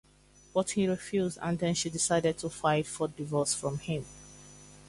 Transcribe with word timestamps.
But 0.55 0.71
he 0.71 0.87
refused 0.87 1.37
and 1.43 1.59
then 1.59 1.75
she 1.75 1.91
decided 1.91 2.39
to 2.39 2.49
file 2.49 2.81
for 2.81 3.07
divorce 3.07 3.53
from 3.53 3.77
him. 3.77 4.03